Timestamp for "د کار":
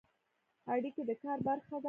1.09-1.37